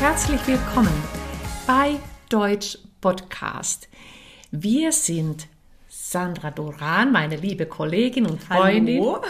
[0.00, 1.02] herzlich willkommen
[1.66, 1.96] bei
[2.30, 3.86] Deutsch Podcast.
[4.50, 5.46] Wir sind
[5.88, 9.02] Sandra Duran, meine liebe Kollegin und Freundin.
[9.02, 9.22] Hallo.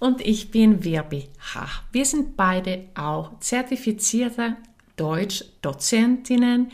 [0.00, 1.84] Und ich bin Wirbi Hach.
[1.92, 4.56] Wir sind beide auch zertifizierte
[4.96, 6.72] Deutschdozentinnen.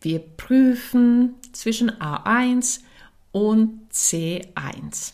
[0.00, 2.80] Wir prüfen zwischen A1
[3.32, 5.12] und C1.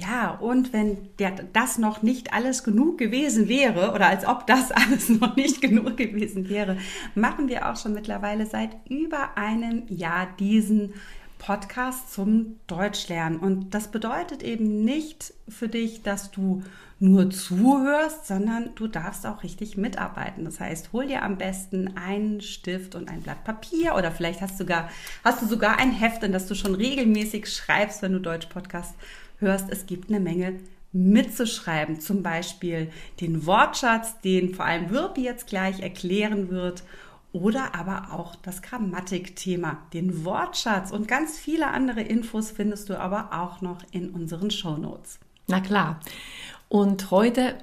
[0.00, 4.70] Ja, und wenn der, das noch nicht alles genug gewesen wäre, oder als ob das
[4.72, 6.78] alles noch nicht genug gewesen wäre,
[7.14, 10.94] machen wir auch schon mittlerweile seit über einem Jahr diesen
[11.38, 13.38] Podcast zum Deutschlernen.
[13.38, 16.62] Und das bedeutet eben nicht für dich, dass du
[17.00, 20.44] nur zuhörst, sondern du darfst auch richtig mitarbeiten.
[20.44, 24.56] Das heißt, hol dir am besten einen Stift und ein Blatt Papier oder vielleicht hast,
[24.56, 24.88] sogar,
[25.24, 28.94] hast du sogar ein Heft, in das du schon regelmäßig schreibst, wenn du Deutsch-Podcast
[29.42, 29.66] hörst.
[29.68, 30.60] Es gibt eine Menge
[30.92, 32.90] mitzuschreiben, zum Beispiel
[33.20, 36.82] den Wortschatz, den vor allem Wirpi jetzt gleich erklären wird
[37.32, 43.30] oder aber auch das Grammatikthema, den Wortschatz und ganz viele andere Infos findest du aber
[43.32, 45.18] auch noch in unseren Shownotes.
[45.46, 46.00] Na klar.
[46.68, 47.54] Und heute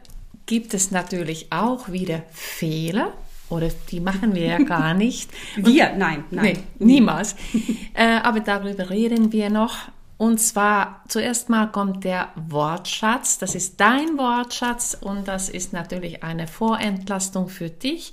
[0.47, 3.13] gibt es natürlich auch wieder Fehler.
[3.50, 5.31] Oder die machen wir ja gar nicht.
[5.55, 6.45] wir, nein, nein.
[6.80, 7.35] Nee, niemals.
[7.94, 9.89] äh, aber darüber reden wir noch.
[10.20, 13.38] Und zwar zuerst mal kommt der Wortschatz.
[13.38, 18.12] Das ist dein Wortschatz und das ist natürlich eine Vorentlastung für dich.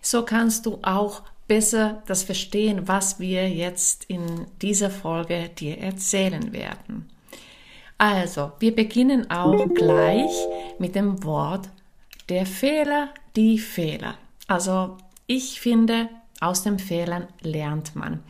[0.00, 6.54] So kannst du auch besser das verstehen, was wir jetzt in dieser Folge dir erzählen
[6.54, 7.10] werden.
[7.98, 10.32] Also, wir beginnen auch gleich
[10.78, 11.68] mit dem Wort
[12.30, 14.14] der Fehler, die Fehler.
[14.48, 16.08] Also, ich finde,
[16.40, 18.22] aus den Fehlern lernt man.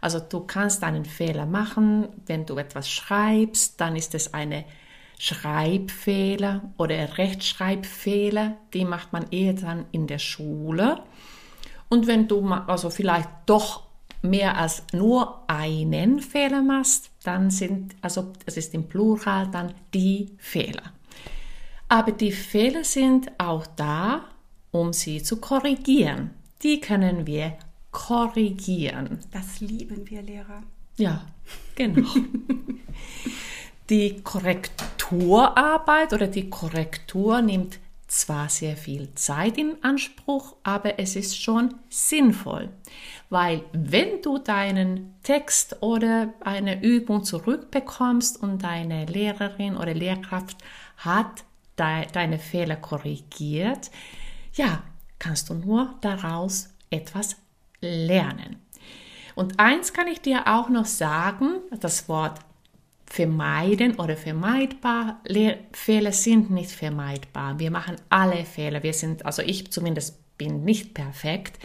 [0.00, 4.64] Also, du kannst einen Fehler machen, wenn du etwas schreibst, dann ist es eine
[5.18, 11.02] Schreibfehler oder Rechtschreibfehler, die macht man eher dann in der Schule.
[11.88, 13.82] Und wenn du also vielleicht doch
[14.22, 20.36] mehr als nur einen Fehler machst, dann sind, also es ist im Plural dann die
[20.38, 20.92] Fehler.
[21.88, 24.24] Aber die Fehler sind auch da,
[24.70, 26.30] um sie zu korrigieren.
[26.62, 27.56] Die können wir
[27.98, 29.18] korrigieren.
[29.32, 30.62] Das lieben wir Lehrer.
[30.96, 31.26] Ja,
[31.74, 32.08] genau.
[33.90, 41.42] die Korrekturarbeit oder die Korrektur nimmt zwar sehr viel Zeit in Anspruch, aber es ist
[41.42, 42.70] schon sinnvoll,
[43.30, 50.56] weil wenn du deinen Text oder eine Übung zurückbekommst und deine Lehrerin oder Lehrkraft
[50.98, 51.44] hat
[51.78, 53.90] de deine Fehler korrigiert,
[54.54, 54.84] ja,
[55.18, 57.36] kannst du nur daraus etwas
[57.80, 58.56] lernen.
[59.34, 62.40] Und eins kann ich dir auch noch sagen, das Wort
[63.06, 65.20] vermeiden oder vermeidbar.
[65.72, 67.58] Fehler sind nicht vermeidbar.
[67.58, 68.82] Wir machen alle Fehler.
[68.82, 71.58] Wir sind, also ich zumindest bin nicht perfekt.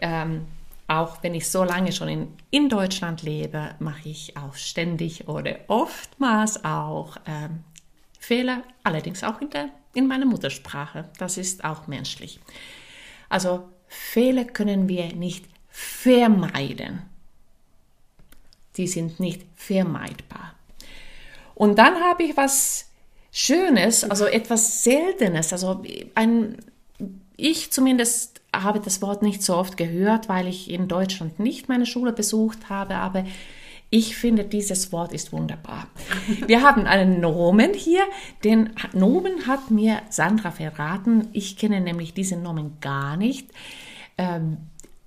[0.00, 0.46] Ähm,
[0.86, 5.56] auch wenn ich so lange schon in, in Deutschland lebe, mache ich auch ständig oder
[5.68, 7.64] oftmals auch ähm,
[8.18, 11.08] Fehler, allerdings auch in, der, in meiner Muttersprache.
[11.18, 12.40] Das ist auch menschlich.
[13.28, 17.02] Also Fehler können wir nicht vermeiden.
[18.76, 20.54] Die sind nicht vermeidbar.
[21.54, 22.90] Und dann habe ich was
[23.30, 25.82] Schönes, also etwas Seltenes, also
[26.14, 26.58] ein,
[27.36, 31.86] ich zumindest habe das Wort nicht so oft gehört, weil ich in Deutschland nicht meine
[31.86, 33.24] Schule besucht habe, aber
[33.94, 35.86] ich finde, dieses Wort ist wunderbar.
[36.48, 38.02] Wir haben einen Nomen hier.
[38.42, 41.28] Den Nomen hat mir Sandra verraten.
[41.32, 43.50] Ich kenne nämlich diesen Nomen gar nicht.
[44.18, 44.56] Ähm,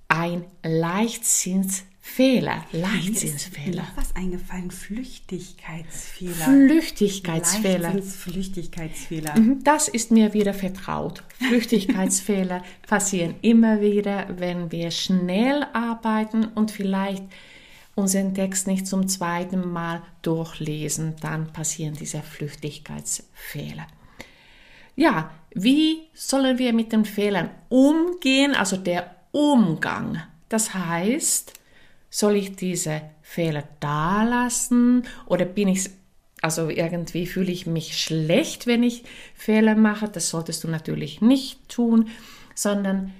[0.08, 3.82] ein Leichtsinns Fehler, Leichtsinnsfehler.
[3.82, 6.46] Mir was eingefallen, Flüchtigkeitsfehler.
[6.46, 8.02] Flüchtigkeitsfehler.
[8.02, 9.38] Flüchtigkeitsfehler.
[9.38, 11.22] Mhm, das ist mir wieder vertraut.
[11.46, 17.24] Flüchtigkeitsfehler passieren immer wieder, wenn wir schnell arbeiten und vielleicht
[17.98, 23.86] unseren Text nicht zum zweiten Mal durchlesen, dann passieren diese Flüchtigkeitsfehler.
[24.96, 28.54] Ja, wie sollen wir mit den Fehlern umgehen?
[28.54, 30.22] Also der Umgang.
[30.48, 31.52] Das heißt,
[32.10, 35.90] soll ich diese Fehler da lassen oder bin ich
[36.40, 39.02] also irgendwie fühle ich mich schlecht, wenn ich
[39.34, 40.08] Fehler mache.
[40.08, 42.08] Das solltest du natürlich nicht tun,
[42.54, 43.12] sondern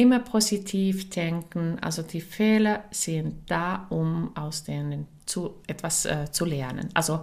[0.00, 1.78] immer positiv denken.
[1.82, 6.88] Also die Fehler sind da, um aus denen zu, etwas äh, zu lernen.
[6.94, 7.22] Also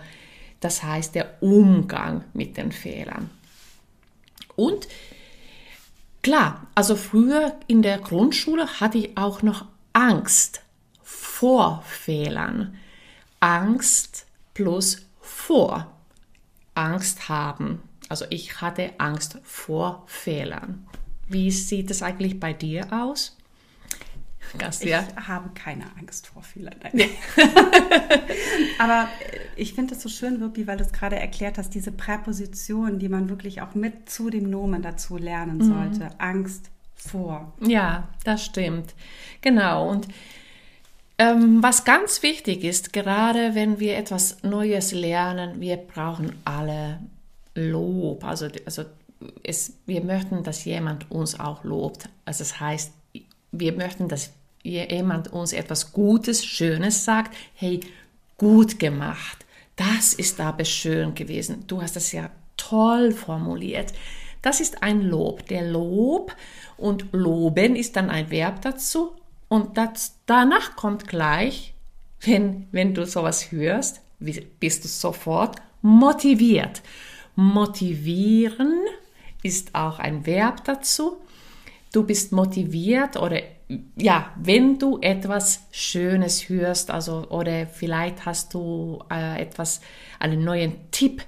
[0.59, 3.31] das heißt der Umgang mit den Fehlern.
[4.55, 4.87] Und
[6.21, 10.61] klar, also früher in der Grundschule hatte ich auch noch Angst
[11.01, 12.77] vor Fehlern.
[13.39, 15.91] Angst plus vor.
[16.75, 17.81] Angst haben.
[18.07, 20.87] Also ich hatte Angst vor Fehlern.
[21.27, 23.37] Wie sieht es eigentlich bei dir aus?
[24.57, 26.75] Kannst ich habe keine Angst vor Fehlern.
[26.93, 27.09] Nee.
[28.79, 31.91] Aber äh, ich finde es so schön, Wirpi, weil du es gerade erklärt hast, diese
[31.91, 35.63] Präposition, die man wirklich auch mit zu dem Nomen dazu lernen mhm.
[35.63, 36.03] sollte.
[36.05, 36.19] Mhm.
[36.19, 37.53] Angst vor.
[37.61, 38.93] Ja, das stimmt.
[39.41, 39.89] Genau.
[39.89, 40.07] Und
[41.17, 46.99] ähm, was ganz wichtig ist, gerade wenn wir etwas Neues lernen, wir brauchen alle
[47.55, 48.23] Lob.
[48.23, 48.85] Also, also
[49.43, 52.09] es, wir möchten, dass jemand uns auch lobt.
[52.25, 52.91] Also das heißt,
[53.51, 54.31] wir möchten, dass
[54.63, 57.35] jemand uns etwas Gutes, Schönes sagt.
[57.55, 57.79] Hey,
[58.37, 59.45] gut gemacht.
[59.75, 61.63] Das ist aber schön gewesen.
[61.67, 63.93] Du hast das ja toll formuliert.
[64.41, 65.47] Das ist ein Lob.
[65.47, 66.35] Der Lob
[66.77, 69.15] und loben ist dann ein Verb dazu.
[69.47, 71.73] Und das, danach kommt gleich,
[72.21, 76.81] wenn, wenn du sowas hörst, bist du sofort motiviert.
[77.35, 78.79] Motivieren
[79.43, 81.17] ist auch ein Verb dazu.
[81.91, 83.41] Du bist motiviert oder
[83.97, 89.81] ja, wenn du etwas Schönes hörst, also oder vielleicht hast du äh, etwas,
[90.19, 91.23] einen neuen Tipp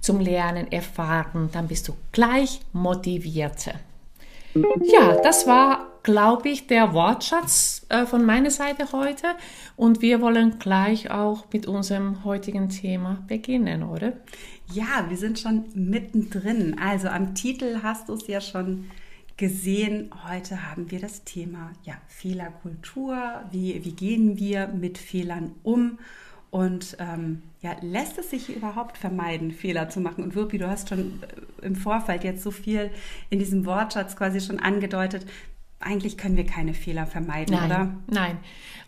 [0.00, 3.72] zum Lernen erfahren, dann bist du gleich motiviert.
[4.84, 9.26] Ja, das war, glaube ich, der Wortschatz äh, von meiner Seite heute
[9.76, 14.14] und wir wollen gleich auch mit unserem heutigen Thema beginnen, oder?
[14.72, 16.78] Ja, wir sind schon mittendrin.
[16.78, 18.86] Also am Titel hast du es ja schon
[19.36, 20.10] gesehen.
[20.28, 23.16] Heute haben wir das Thema ja, Fehlerkultur.
[23.50, 25.98] Wie, wie gehen wir mit Fehlern um?
[26.50, 30.24] Und ähm, ja, lässt es sich überhaupt vermeiden, Fehler zu machen?
[30.24, 32.90] Und Wirpi, du hast schon äh, im Vorfeld jetzt so viel
[33.30, 35.26] in diesem Wortschatz quasi schon angedeutet.
[35.80, 37.96] Eigentlich können wir keine Fehler vermeiden, nein, oder?
[38.06, 38.38] Nein.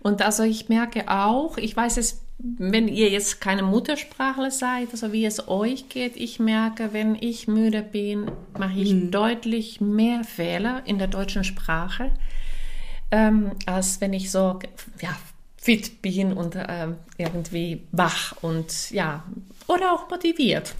[0.00, 5.12] Und also ich merke auch, ich weiß es wenn ihr jetzt keine Muttersprachler seid, also
[5.12, 9.10] wie es euch geht, ich merke, wenn ich müde bin, mache ich mhm.
[9.10, 12.12] deutlich mehr Fehler in der deutschen Sprache,
[13.10, 14.60] ähm, als wenn ich so
[15.00, 15.16] ja,
[15.56, 19.24] fit bin und ähm, irgendwie wach und ja,
[19.66, 20.76] oder auch motiviert.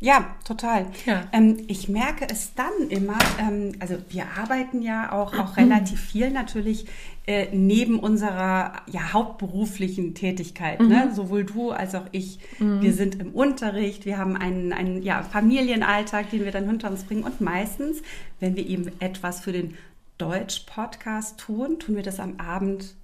[0.00, 0.86] Ja, total.
[1.06, 1.24] Ja.
[1.32, 6.30] Ähm, ich merke es dann immer, ähm, also wir arbeiten ja auch, auch relativ viel
[6.30, 6.86] natürlich
[7.26, 10.78] äh, neben unserer ja, hauptberuflichen Tätigkeit.
[10.78, 10.86] Ne?
[10.86, 10.92] Mhm.
[10.92, 11.14] Ne?
[11.14, 12.38] Sowohl du als auch ich.
[12.60, 12.80] Mhm.
[12.80, 17.02] Wir sind im Unterricht, wir haben einen, einen ja, Familienalltag, den wir dann hinter uns
[17.02, 17.24] bringen.
[17.24, 18.00] Und meistens,
[18.38, 19.74] wenn wir eben etwas für den
[20.18, 22.94] Deutsch-Podcast tun, tun wir das am Abend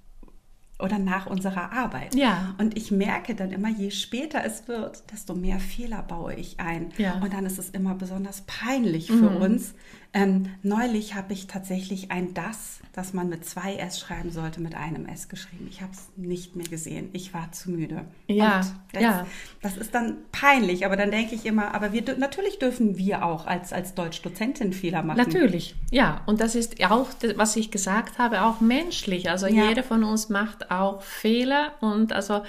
[0.77, 2.15] oder nach unserer Arbeit.
[2.15, 2.53] Ja.
[2.57, 6.89] Und ich merke dann immer, je später es wird, desto mehr Fehler baue ich ein.
[6.97, 7.19] Ja.
[7.21, 9.41] Und dann ist es immer besonders peinlich für mhm.
[9.41, 9.73] uns.
[10.15, 14.73] Ähm, neulich habe ich tatsächlich ein Das, das man mit zwei S schreiben sollte, mit
[14.73, 15.67] einem S geschrieben.
[15.69, 17.09] Ich habe es nicht mehr gesehen.
[17.11, 18.05] Ich war zu müde.
[18.27, 18.61] Ja,
[18.93, 19.27] das, ja.
[19.61, 23.45] Das ist dann peinlich, aber dann denke ich immer, aber wir natürlich dürfen wir auch
[23.45, 25.17] als, als Deutschdozentin Fehler machen.
[25.17, 26.21] Natürlich, ja.
[26.27, 29.29] Und das ist auch, was ich gesagt habe, auch menschlich.
[29.29, 29.67] Also ja.
[29.67, 32.41] jeder von uns macht auch Fehler und also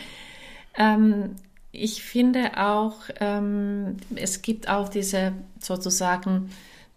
[0.76, 1.34] ähm,
[1.72, 6.50] ich finde auch, ähm, es gibt auch diese sozusagen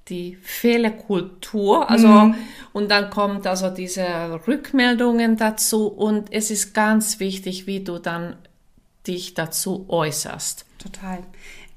[0.09, 1.89] die Fehlerkultur.
[1.89, 2.35] Also, mhm.
[2.73, 8.35] und dann kommt also diese Rückmeldungen dazu und es ist ganz wichtig, wie du dann
[9.07, 10.65] dich dazu äußerst.
[10.77, 11.19] Total.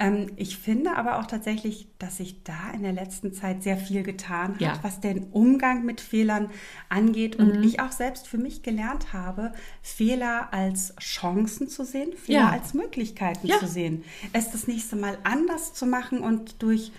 [0.02, 4.02] Ähm, ich finde aber auch tatsächlich, dass sich da in der letzten Zeit sehr viel
[4.02, 4.78] getan hat, ja.
[4.82, 6.50] was den Umgang mit Fehlern
[6.88, 7.36] angeht.
[7.36, 7.62] Und mhm.
[7.62, 12.50] ich auch selbst für mich gelernt habe, Fehler als Chancen zu sehen, Fehler ja.
[12.50, 13.58] als Möglichkeiten ja.
[13.58, 14.04] zu sehen.
[14.32, 16.90] Es das nächste Mal anders zu machen und durch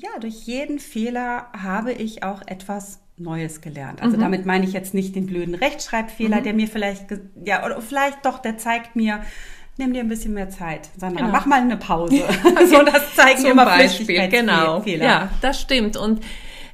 [0.00, 4.00] ja, durch jeden Fehler habe ich auch etwas Neues gelernt.
[4.00, 4.22] Also mhm.
[4.22, 6.44] damit meine ich jetzt nicht den blöden Rechtschreibfehler, mhm.
[6.44, 7.06] der mir vielleicht,
[7.44, 9.22] ja, oder vielleicht doch, der zeigt mir,
[9.76, 11.32] nimm dir ein bisschen mehr Zeit, Sandra, genau.
[11.32, 12.16] mach mal eine Pause.
[12.70, 14.80] so, das zeigen Zum immer Beispiel, genau.
[14.80, 15.04] Fehler.
[15.04, 15.98] Ja, das stimmt.
[15.98, 16.24] Und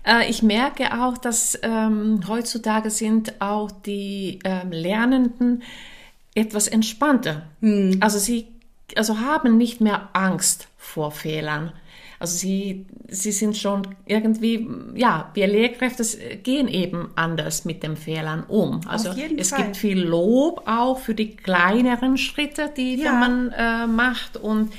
[0.07, 5.65] äh, ich merke auch, dass ähm, heutzutage sind auch die ähm, Lernenden
[6.37, 7.43] etwas entspannter.
[7.61, 7.99] Mhm.
[8.01, 8.47] Also sie
[8.95, 11.73] also haben nicht mehr Angst vor Fehlern.
[12.19, 16.05] Also sie, sie sind schon irgendwie, ja, wir Lehrkräfte
[16.43, 18.81] gehen eben anders mit den Fehlern um.
[18.87, 19.65] Also es Fall.
[19.65, 23.13] gibt viel Lob auch für die kleineren Schritte, die ja.
[23.13, 24.73] man äh, macht und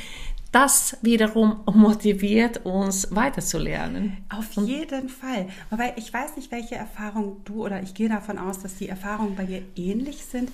[0.51, 4.17] das wiederum motiviert uns weiterzulernen.
[4.29, 5.47] Auf Und jeden Fall.
[5.69, 9.35] Wobei ich weiß nicht, welche Erfahrungen du oder ich gehe davon aus, dass die Erfahrungen
[9.35, 10.51] bei dir ähnlich sind.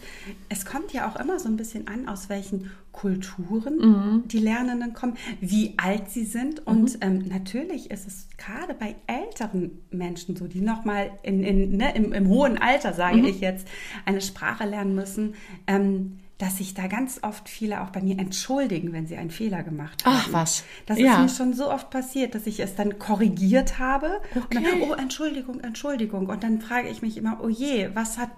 [0.50, 4.28] Es kommt ja auch immer so ein bisschen an, aus welchen Kulturen mhm.
[4.28, 6.66] die Lernenden kommen, wie alt sie sind.
[6.66, 7.02] Und mhm.
[7.02, 12.14] ähm, natürlich ist es gerade bei älteren Menschen so, die nochmal in, in, ne, im,
[12.14, 13.26] im, hohen Alter, sage mhm.
[13.26, 13.68] ich jetzt,
[14.06, 15.36] eine Sprache lernen müssen.
[15.68, 19.64] Ähm, dass sich da ganz oft viele auch bei mir entschuldigen, wenn sie einen Fehler
[19.64, 20.16] gemacht haben.
[20.20, 20.64] Ach was.
[20.86, 21.14] Das Ja.
[21.14, 24.20] ist mir schon so oft passiert, dass ich es dann korrigiert habe.
[24.36, 24.88] Und dann, Okay.
[24.90, 26.28] oh, Entschuldigung, Entschuldigung.
[26.28, 28.30] Und dann frage ich mich immer, oh je, was hat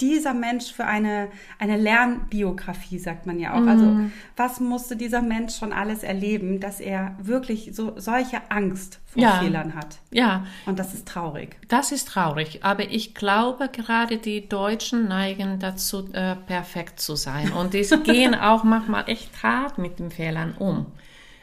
[0.00, 1.28] dieser Mensch für eine,
[1.58, 3.66] eine Lernbiografie, sagt man ja auch.
[3.66, 4.12] Also Mhm.
[4.36, 9.40] was musste dieser Mensch schon alles erleben, dass er wirklich so solche Angst vor Ja.
[9.40, 9.98] Fehlern hat.
[10.10, 11.56] Ja, Und das ist traurig.
[11.68, 12.60] das ist traurig.
[12.64, 17.52] Aber ich glaube, gerade die Deutschen neigen dazu, äh, perfekt zu sein.
[17.52, 20.86] Und die gehen auch manchmal echt hart mit den Fehlern um.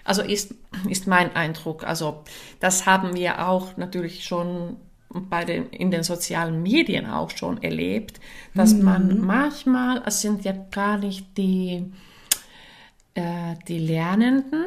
[0.03, 0.53] Also ist,
[0.87, 1.83] ist mein Eindruck.
[1.83, 2.23] Also
[2.59, 4.77] das haben wir auch natürlich schon
[5.09, 8.19] bei den, in den sozialen Medien auch schon erlebt,
[8.53, 11.85] dass man manchmal, es sind ja gar nicht die,
[13.13, 14.65] äh, die Lernenden,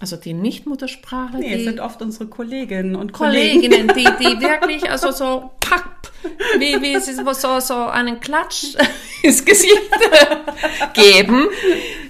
[0.00, 3.62] also die Nicht-Muttersprachler, Nee, die es sind oft unsere Kolleginnen und Kollegen.
[3.62, 6.10] Kolleginnen, die, die wirklich also so papp,
[6.58, 8.74] wie, wie sie so, so einen Klatsch
[9.22, 9.80] ins Gesicht
[10.94, 11.46] geben.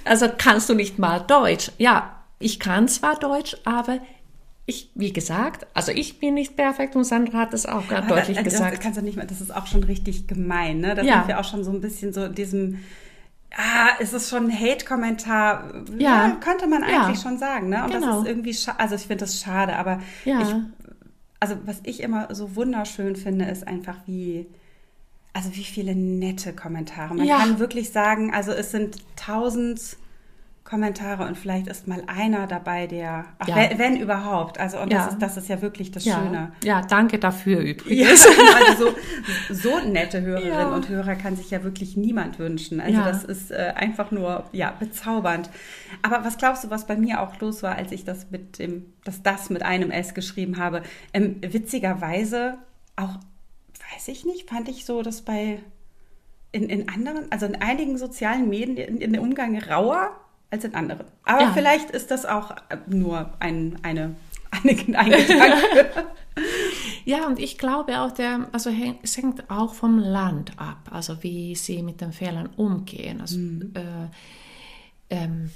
[0.03, 1.71] Also kannst du nicht mal Deutsch.
[1.77, 3.99] Ja, ich kann zwar Deutsch, aber
[4.67, 8.37] ich, wie gesagt, also ich bin nicht perfekt und Sandra hat es auch gerade deutlich
[8.37, 8.81] das, Das gesagt.
[8.81, 10.95] kannst du nicht mehr, das ist auch schon richtig gemein, ne?
[10.95, 11.19] Da Ja.
[11.19, 12.79] sind wir auch schon so ein bisschen so in diesem,
[13.55, 15.71] ah, ist es schon ein Hate-Kommentar?
[15.97, 16.37] Ja.
[16.41, 17.05] könnte man Ja.
[17.05, 17.83] eigentlich schon sagen, ne?
[17.83, 18.07] Und Genau.
[18.07, 20.41] das ist irgendwie, also ich finde das schade, aber Ja.
[20.41, 20.55] ich,
[21.39, 24.47] also was ich immer so wunderschön finde, ist einfach wie,
[25.33, 27.13] also wie viele nette Kommentare.
[27.13, 27.37] Man Ja.
[27.37, 29.97] kann wirklich sagen, also es sind tausend
[30.65, 33.55] Kommentare und vielleicht ist mal einer dabei, der, ach, Ja.
[33.55, 35.05] wenn, wenn überhaupt, also und Ja.
[35.05, 36.53] das, ist, das ist ja wirklich das ja, Schöne.
[36.63, 38.25] ja, danke dafür übrigens.
[38.67, 38.89] also
[39.47, 42.81] so, so nette Hörerinnen und Hörer kann sich ja wirklich niemand wünschen.
[42.81, 45.51] Also das ist äh, einfach nur ja bezaubernd.
[46.01, 48.87] Aber was glaubst du, was bei mir auch los war, als ich das mit dem,
[49.03, 50.81] dass das mit einem S geschrieben habe?
[51.13, 52.57] Ähm, witzigerweise
[52.95, 53.19] auch,
[53.93, 55.59] weiß ich nicht, fand ich so, dass bei
[56.51, 60.09] in, in anderen, also in einigen sozialen Medien in, in dem Umgang rauer
[60.51, 61.05] als in anderen.
[61.23, 61.53] Aber Ja.
[61.53, 64.15] vielleicht ist das auch äh, nur ein, eine,
[64.51, 65.91] eine, ein Gedanke.
[67.05, 68.71] Ja, und ich glaube auch, der, also
[69.03, 73.21] es hängt auch vom Land ab, also wie sie mit den Fehlern umgehen.
[73.21, 74.09] Also, äh,
[75.11, 75.51] ähm,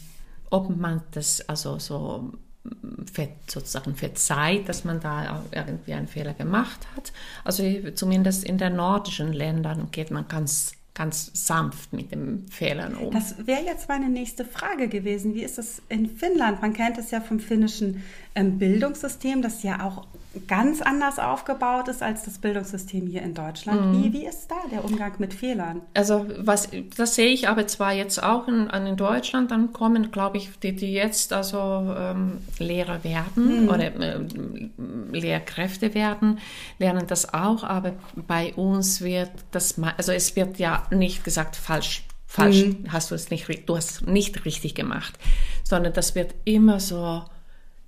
[0.51, 2.31] ob man das also so
[2.63, 3.03] mm,
[3.48, 7.12] sozusagen verzeiht, dass man da irgendwie einen Fehler gemacht hat.
[7.43, 7.63] Also
[7.96, 13.12] zumindest in den nordischen Ländern geht man ganz, ganz sanft mit den Fehlern um.
[13.12, 15.34] Das wäre jetzt meine nächste Frage gewesen.
[15.34, 16.62] Wie ist es in Finnland?
[16.62, 18.03] Man kennt es ja vom finnischen
[18.36, 20.05] Bildungssystem, das ja auch
[20.48, 23.98] ganz anders aufgebaut ist als das Bildungssystem hier in Deutschland.
[23.98, 25.81] Wie, wie ist da der Umgang mit Fehlern?
[25.95, 30.38] Also was, das sehe ich aber zwar jetzt auch in, in Deutschland, dann kommen, glaube
[30.38, 34.71] ich, die, die jetzt also ähm, Lehrer werden oder ähm,
[35.12, 36.39] Lehrkräfte werden,
[36.77, 42.03] lernen das auch, aber bei uns wird das, also es wird ja nicht gesagt falsch,
[42.27, 45.17] falsch, hast du es nicht, du hast nicht richtig gemacht,
[45.63, 47.24] sondern das wird immer so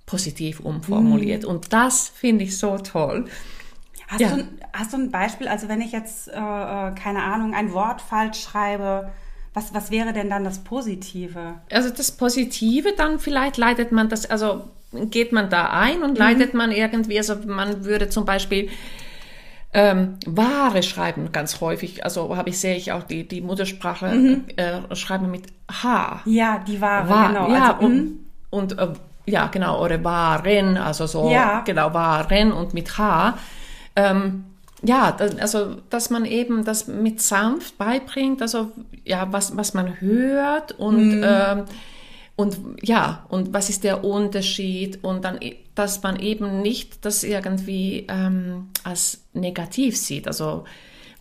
[0.06, 3.26] positiv umformuliert und das finde ich so toll.
[4.08, 4.28] Hast, Ja.
[4.30, 5.48] du, ein- hast du ein Beispiel?
[5.48, 9.10] Also wenn ich jetzt, äh, äh, keine Ahnung, ein Wort falsch schreibe,
[9.54, 11.54] was, was wäre denn dann das Positive?
[11.70, 16.52] Also das Positive, dann vielleicht leitet man das, also geht man da ein und leitet
[16.52, 18.68] man irgendwie, also man würde zum Beispiel
[19.74, 24.94] ähm, Ware schreiben ganz häufig, also habe ich, sehe ich auch die, die Muttersprache äh,
[24.94, 26.20] schreiben mit H.
[26.26, 27.50] Ja, die Ware, War, genau.
[27.50, 28.18] ja, also, und,
[28.50, 28.88] und äh,
[29.26, 31.60] ja, genau, oder waren, also so, Ja.
[31.60, 33.36] genau, waren und mit H.
[33.96, 34.44] Ähm,
[34.82, 38.72] ja, also, dass man eben das mit sanft beibringt, also,
[39.04, 41.64] ja, was, was man hört und, ähm,
[42.34, 47.22] und, ja, und was ist der Unterschied und dann, e- dass man eben nicht das
[47.22, 50.64] irgendwie ähm, als negativ sieht, also,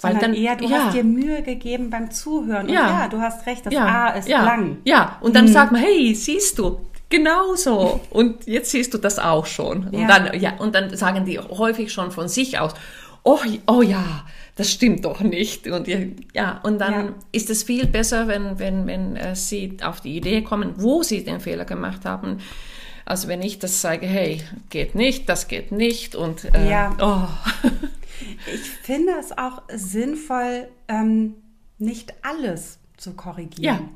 [0.01, 0.86] weil dann, eher, du ja.
[0.86, 2.65] hast dir Mühe gegeben beim Zuhören.
[2.67, 3.01] Und Ja.
[3.01, 4.77] ja, du hast recht, das ja, A ist ja, lang.
[4.84, 6.79] Ja, und dann sagt man, hey, siehst du,
[7.12, 8.00] genau so.
[8.10, 9.88] Und jetzt siehst du das auch schon.
[9.89, 10.08] Und Ja.
[10.08, 12.74] dann, ja, und dann sagen die häufig schon von sich aus,
[13.24, 13.38] oh,
[13.68, 14.25] oh ja,
[14.56, 15.68] das stimmt doch nicht.
[15.68, 16.00] Und ja,
[16.34, 17.13] ja und dann Ja.
[17.32, 21.24] ist es viel besser, wenn, wenn, wenn äh, sie auf die Idee kommen, wo sie
[21.24, 22.39] den Fehler gemacht haben.
[23.06, 26.96] Also wenn ich das sage, hey, geht nicht, das geht nicht und äh, Ja.
[27.00, 27.27] oh.
[28.53, 31.36] Ich finde es auch sinnvoll, ähm,
[31.80, 33.89] nicht alles zu korrigieren.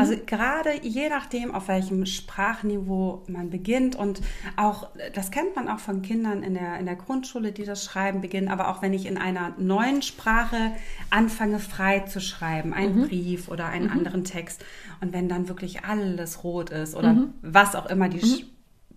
[0.00, 4.20] Also gerade je nachdem, auf welchem Sprachniveau man beginnt und
[4.56, 8.20] auch, das kennt man auch von Kindern in der, in der Grundschule, die das Schreiben
[8.22, 10.72] beginnen, aber auch wenn ich in einer neuen Sprache
[11.10, 14.64] anfange frei zu schreiben, einen Brief oder einen anderen Text
[15.00, 18.44] und wenn dann wirklich alles rot ist oder was auch immer die, Sch-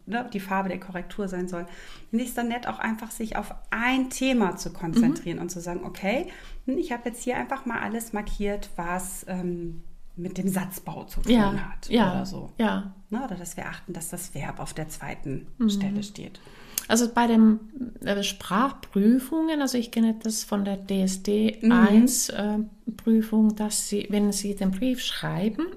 [0.06, 1.66] ne, die Farbe der Korrektur sein soll,
[2.10, 5.60] finde ich es dann nett, auch einfach sich auf ein Thema zu konzentrieren und zu
[5.60, 6.28] sagen, okay,
[6.66, 9.84] hm, ich habe jetzt hier einfach mal alles markiert, was, ähm,
[10.16, 12.52] mit dem Satzbau zu tun Ja, hat ja, oder so.
[12.58, 12.94] ja.
[13.10, 13.24] Ne?
[13.24, 15.70] Oder dass wir achten, dass das Verb auf der zweiten Mhm.
[15.70, 16.40] Stelle steht.
[16.88, 17.60] Also bei den
[18.04, 21.72] äh, Sprachprüfungen, also ich kenne das von der DSD Mhm.
[21.72, 22.58] 1 äh,
[22.98, 25.68] Prüfung, dass Sie, wenn Sie den Brief schreiben,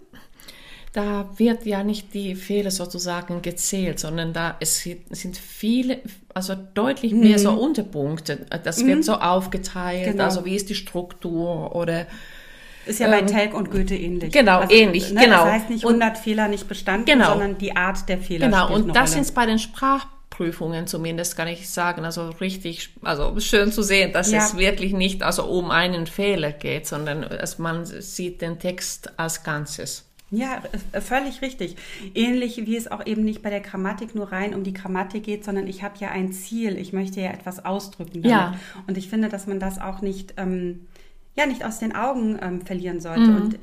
[0.93, 6.01] da wird ja nicht die Fehler sozusagen gezählt, sondern da es sind- viele,
[6.35, 8.45] also deutlich mehr so Unterpunkte.
[8.65, 10.11] Das wird so aufgeteilt, Mhm.
[10.13, 10.25] Genau.
[10.25, 12.07] also wie ist die Struktur oder
[12.87, 14.35] Ist ja bei Telk und Goethe ähnlich.
[14.35, 15.21] Ähm, Also, genau, ähnlich, Ne?
[15.25, 15.45] genau.
[15.45, 17.31] Das heißt nicht Und- 100 Fehler nicht bestanden, Genau.
[17.31, 21.69] sondern die Art der Fehler Genau, und das sind bei den Sprachprüfungen zumindest, kann ich
[21.69, 24.39] sagen, also richtig, also schön zu sehen, dass Ja.
[24.39, 29.45] es wirklich nicht also um einen Fehler geht, sondern dass man sieht den Text als
[29.45, 30.09] Ganzes.
[30.35, 30.63] Ja,
[30.93, 31.77] äh, völlig richtig.
[32.15, 35.45] Ähnlich wie es auch eben nicht bei der Grammatik nur rein um die Grammatik geht,
[35.45, 38.23] sondern ich habe ja ein Ziel, ich möchte ja etwas ausdrücken.
[38.23, 38.31] Damit.
[38.31, 38.55] Ja.
[38.87, 40.87] Und ich finde, dass man das auch nicht, ähm,
[41.35, 43.21] ja, nicht aus den Augen ähm, verlieren sollte.
[43.21, 43.37] Mhm.
[43.43, 43.59] Und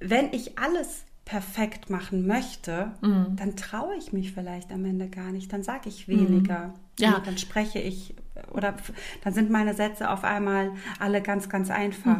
[0.00, 3.36] wenn ich alles perfekt machen möchte, Mhm.
[3.36, 5.52] dann traue ich mich vielleicht am Ende gar nicht.
[5.52, 6.66] Dann sage ich weniger.
[6.68, 6.72] Mhm.
[6.98, 7.16] Ja.
[7.16, 8.14] Und dann spreche ich
[8.52, 8.92] oder f-
[9.22, 12.18] dann sind meine Sätze auf einmal alle ganz, ganz einfach.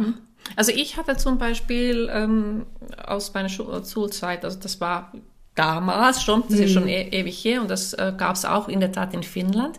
[0.56, 2.66] Also ich hatte zum Beispiel ähm,
[3.04, 5.12] aus meiner Schu Schulzeit, also das war
[5.54, 8.80] damals schon, das ist schon e ewig her und das äh, gab es auch in
[8.80, 9.78] der Tat in Finnland.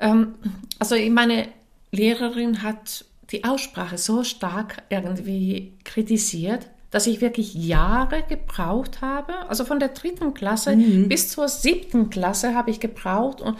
[0.00, 0.34] Ähm,
[0.78, 1.48] also meine
[1.92, 9.48] Lehrerin hat die Aussprache so stark irgendwie kritisiert, dass ich wirklich Jahre gebraucht habe.
[9.48, 13.56] Also von der dritten Klasse bis zur siebten Klasse habe ich gebraucht, um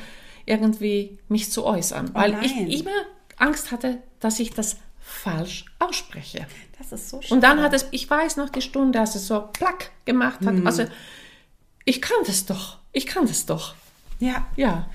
[0.47, 2.93] irgendwie mich zu äußern, weil ich immer
[3.37, 6.47] Angst hatte, dass ich das falsch ausspreche.
[6.79, 7.37] Das ist so schön.
[7.37, 10.55] Und dann hat es, ich weiß noch die Stunde, als es so plack gemacht hat.
[10.65, 10.85] Also
[11.85, 13.75] ich kann das doch, ich kann das doch.
[14.21, 14.89] ja, Ja,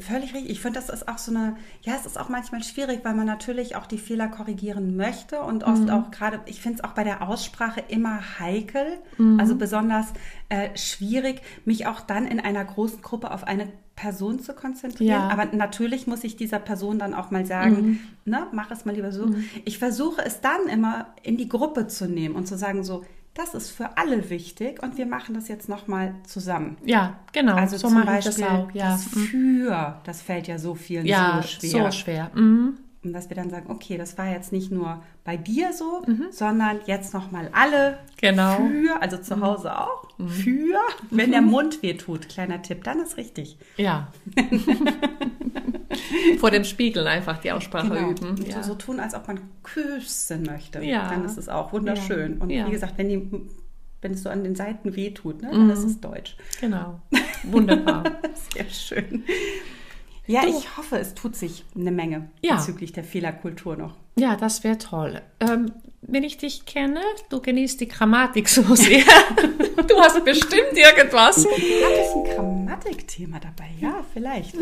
[0.00, 0.50] Völlig richtig.
[0.50, 3.26] Ich finde, das ist auch so eine, ja, es ist auch manchmal schwierig, weil man
[3.26, 7.04] natürlich auch die Fehler korrigieren möchte und oft auch gerade, ich finde es auch bei
[7.04, 8.86] der Aussprache immer heikel,
[9.38, 10.12] also besonders
[10.48, 15.20] äh, schwierig, mich auch dann in einer großen Gruppe auf eine Person zu konzentrieren.
[15.20, 15.28] Ja.
[15.28, 19.12] Aber natürlich muss ich dieser Person dann auch mal sagen, ne, mach es mal lieber
[19.12, 19.34] so.
[19.64, 23.54] Ich versuche es dann immer in die Gruppe zu nehmen und zu sagen so, das
[23.54, 26.76] ist für alle wichtig und wir machen das jetzt nochmal zusammen.
[26.84, 27.56] ja, genau.
[27.56, 28.70] Also so zum Beispiel das auch.
[28.72, 29.26] Ja, das Mhm.
[29.26, 31.70] Für, das fällt ja so vielen ja so schwer.
[31.70, 32.30] so schwer.
[32.34, 32.78] Mhm.
[33.04, 36.26] Und dass wir dann sagen, okay, das war jetzt nicht nur bei dir so, Mhm.
[36.30, 38.56] sondern jetzt nochmal alle Genau.
[38.56, 40.78] für, also zu Hause auch, für,
[41.10, 43.58] wenn der Mund weh tut, kleiner Tipp, dann ist richtig.
[43.76, 44.08] Ja.
[46.38, 48.10] Vor dem Spiegel einfach die Aussprache Genau.
[48.10, 48.44] üben.
[48.46, 48.62] Ja.
[48.62, 50.82] so, so tun, als ob man küssen möchte.
[50.82, 51.08] Ja.
[51.10, 52.36] Dann ist es auch wunderschön.
[52.38, 52.42] Ja.
[52.42, 52.66] Und Ja.
[52.66, 53.30] wie gesagt, wenn, die,
[54.02, 56.36] wenn es so an den Seiten weh tut, ne, dann ist es Deutsch.
[56.60, 57.00] Genau.
[57.44, 58.04] Wunderbar.
[58.52, 59.24] Sehr schön.
[60.26, 62.56] Ja, ich hoffe, es tut sich eine Menge Ja.
[62.56, 63.94] bezüglich der Fehlerkultur noch.
[64.16, 65.20] Ja, das wäre toll.
[65.40, 65.72] Ähm,
[66.06, 69.02] wenn ich dich kenne, du genießt die Grammatik so sehr.
[69.88, 71.44] du hast bestimmt irgendwas.
[71.46, 73.68] Hat es ein Grammatikthema dabei?
[73.80, 74.54] Ja, vielleicht.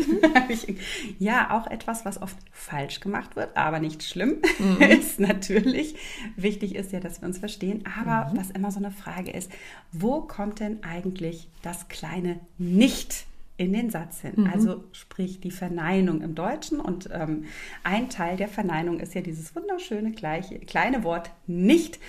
[0.49, 0.75] Ich-
[1.19, 4.37] ja, auch etwas, was oft falsch gemacht wird, aber nicht schlimm
[4.79, 5.95] ist natürlich.
[6.35, 7.83] Wichtig ist ja, dass wir uns verstehen.
[8.01, 9.51] Aber was immer so eine Frage ist,
[9.91, 13.25] wo kommt denn eigentlich das kleine Nicht
[13.57, 14.49] in den Satz hin?
[14.51, 16.79] Also sprich die Verneinung im Deutschen.
[16.79, 17.45] Und ähm,
[17.83, 21.99] ein Teil der Verneinung ist ja dieses wunderschöne gleiche, kleine Wort nicht,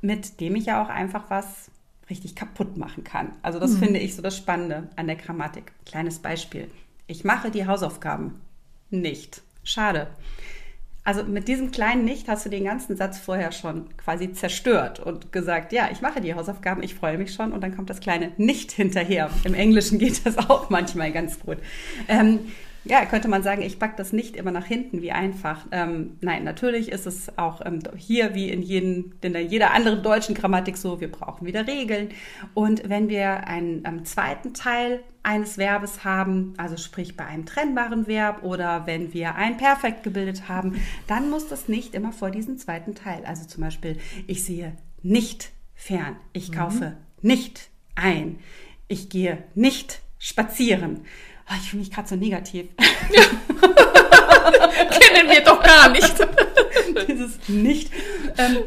[0.00, 1.70] mit dem ich ja auch einfach was
[2.10, 3.32] richtig kaputt machen kann.
[3.42, 5.72] Also das finde ich so das Spannende an der Grammatik.
[5.86, 6.70] Kleines Beispiel.
[7.06, 8.40] Ich mache die Hausaufgaben
[8.90, 9.42] nicht.
[9.62, 10.08] Schade.
[11.06, 15.32] Also mit diesem kleinen Nicht hast du den ganzen Satz vorher schon quasi zerstört und
[15.32, 18.32] gesagt, ja, ich mache die Hausaufgaben, ich freue mich schon und dann kommt das kleine
[18.38, 19.28] Nicht hinterher.
[19.44, 21.58] Im Englischen geht das auch manchmal ganz gut.
[22.08, 22.40] Ähm,
[22.84, 25.66] ja, könnte man sagen, ich pack das nicht immer nach hinten, wie einfach.
[25.72, 30.34] Ähm, nein, natürlich ist es auch ähm, hier wie in, jeden, in jeder anderen deutschen
[30.34, 32.10] Grammatik so, wir brauchen wieder Regeln.
[32.52, 38.06] Und wenn wir einen ähm, zweiten Teil eines Verbes haben, also sprich bei einem trennbaren
[38.06, 42.58] Verb oder wenn wir ein Perfekt gebildet haben, dann muss das nicht immer vor diesem
[42.58, 43.24] zweiten Teil.
[43.24, 48.38] Also zum Beispiel, ich sehe nicht fern, ich kaufe nicht ein,
[48.88, 51.00] ich gehe nicht spazieren.
[51.48, 52.66] Oh, ich fühle mich gerade so negativ.
[54.76, 56.14] Kennen wir doch gar nicht.
[57.08, 57.90] Dieses nicht.
[58.38, 58.58] Ähm,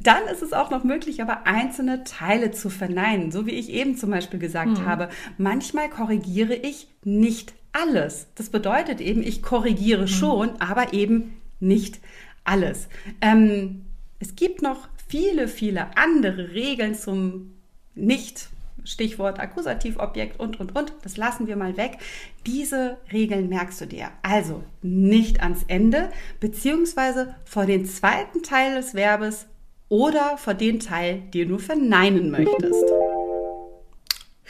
[0.00, 3.96] dann ist es auch noch möglich, aber einzelne Teile zu verneinen, so wie ich eben
[3.96, 5.08] zum Beispiel gesagt habe.
[5.38, 8.26] Manchmal korrigiere ich nicht alles.
[8.34, 12.00] Das bedeutet eben, ich korrigiere schon, aber eben nicht
[12.44, 12.88] alles.
[13.20, 13.84] Ähm,
[14.18, 17.54] es gibt noch viele, viele andere Regeln zum
[17.94, 18.48] Nicht.
[18.84, 20.92] Stichwort Akkusativobjekt und, und, und.
[21.02, 21.98] Das lassen wir mal weg.
[22.46, 24.10] Diese Regeln merkst du dir.
[24.22, 29.46] Also nicht ans Ende, beziehungsweise vor den zweiten Teil des Verbes
[29.88, 32.84] oder für den Teil, den du verneinen möchtest.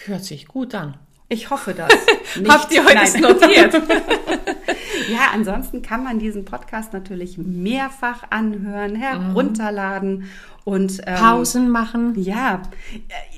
[0.04, 0.98] Hört sich gut an.
[1.28, 1.92] Ich hoffe das.
[2.48, 3.74] Habt ihr heute notiert?
[5.08, 10.24] ja, ansonsten kann man diesen Podcast natürlich mehrfach anhören, herunterladen
[10.64, 12.14] und ähm, Pausen machen.
[12.16, 12.62] Ja,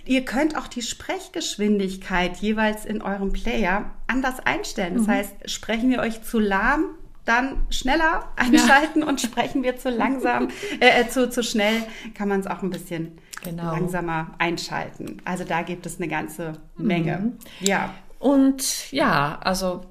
[0.05, 4.95] ihr könnt auch die Sprechgeschwindigkeit jeweils in eurem Player anders einstellen.
[4.95, 5.11] Das mhm.
[5.11, 6.85] heißt, sprechen wir euch zu lahm,
[7.25, 9.07] dann schneller einschalten ja.
[9.07, 10.49] und sprechen wir zu langsam,
[10.81, 11.83] äh, äh, zu, zu schnell,
[12.15, 13.73] kann man es auch ein bisschen genau.
[13.73, 15.23] langsamer einschalten.
[15.25, 17.19] Also da gibt es eine ganze Menge.
[17.19, 17.33] Mhm.
[17.61, 17.95] Ja.
[18.19, 19.85] Und ja, also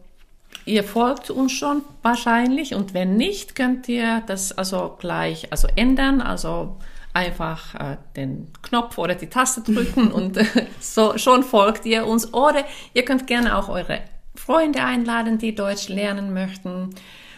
[0.65, 6.21] ihr folgt uns schon wahrscheinlich und wenn nicht, könnt ihr das also gleich also ändern,
[6.21, 6.78] also
[7.13, 10.45] einfach äh, den Knopf oder die Taste drücken und äh,
[10.80, 14.02] so schon folgt ihr uns oder ihr könnt gerne auch eure
[14.36, 16.89] Freunde einladen, die Deutsch lernen möchten,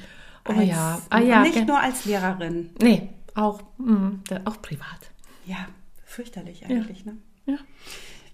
[0.49, 1.01] Oh als, ja.
[1.11, 1.43] Ah, ja.
[1.43, 2.71] Nicht nur als Lehrerin.
[2.81, 5.11] Nee, auch, mh, auch privat.
[5.47, 5.69] Ja,
[6.05, 7.13] fürchterlich eigentlich, ja.
[7.13, 7.19] ne?
[7.47, 7.59] Ja.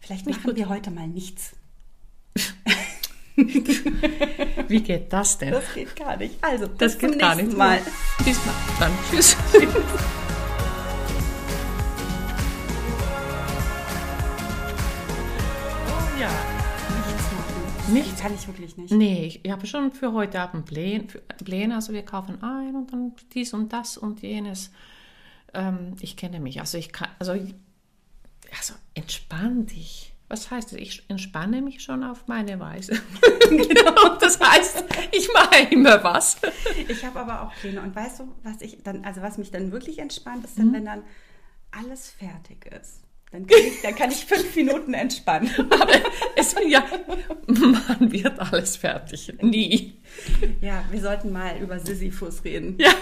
[0.00, 0.56] Vielleicht Nicht machen gut.
[0.56, 1.54] wir heute mal nichts.
[3.36, 5.52] Wie geht das denn?
[5.52, 6.42] Das geht gar nicht.
[6.42, 7.56] Also, das geht gar nicht.
[7.56, 7.80] Mal.
[8.24, 8.54] Diesmal.
[8.80, 9.36] Dann tschüss.
[15.86, 16.57] oh ja.
[17.88, 18.92] Nichts kann ich wirklich nicht.
[18.92, 21.06] Nee, ich, ich habe schon für heute Abend Pläne,
[21.44, 24.70] Pläne, also wir kaufen ein und dann dies und das und jenes.
[25.54, 30.14] Ähm, ich kenne mich, also ich kann, also, also entspann dich.
[30.28, 30.78] Was heißt das?
[30.78, 33.00] Ich entspanne mich schon auf meine Weise.
[33.48, 36.36] genau, das heißt, ich mache immer was.
[36.86, 39.72] Ich habe aber auch Pläne und weißt du, was ich dann, also was mich dann
[39.72, 40.72] wirklich entspannt, ist dann, mhm.
[40.74, 41.02] wenn dann
[41.70, 43.07] alles fertig ist.
[43.30, 45.50] Dann kann ich, dann kann ich fünf Minuten entspannen.
[45.70, 45.92] Aber
[46.34, 46.84] es ja,
[47.46, 49.32] man wird alles fertig.
[49.42, 50.00] Nie.
[50.60, 52.78] Ja, wir sollten mal über Sisyphus reden.
[52.78, 52.90] Ja.